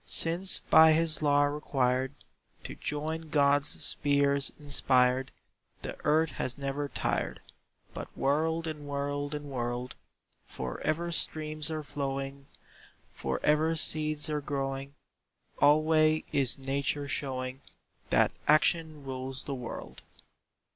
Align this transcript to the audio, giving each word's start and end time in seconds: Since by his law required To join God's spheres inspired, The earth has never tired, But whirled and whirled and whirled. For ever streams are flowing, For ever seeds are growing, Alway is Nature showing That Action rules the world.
Since 0.03 0.61
by 0.71 0.93
his 0.93 1.21
law 1.21 1.43
required 1.43 2.15
To 2.63 2.73
join 2.73 3.29
God's 3.29 3.85
spheres 3.85 4.51
inspired, 4.59 5.31
The 5.83 5.95
earth 6.03 6.31
has 6.31 6.57
never 6.57 6.89
tired, 6.89 7.39
But 7.93 8.07
whirled 8.17 8.65
and 8.65 8.87
whirled 8.87 9.35
and 9.35 9.51
whirled. 9.51 9.93
For 10.47 10.79
ever 10.81 11.11
streams 11.11 11.69
are 11.69 11.83
flowing, 11.83 12.47
For 13.13 13.39
ever 13.43 13.75
seeds 13.75 14.27
are 14.27 14.41
growing, 14.41 14.95
Alway 15.61 16.23
is 16.31 16.57
Nature 16.57 17.07
showing 17.07 17.61
That 18.09 18.31
Action 18.47 19.03
rules 19.03 19.43
the 19.43 19.53
world. 19.53 20.01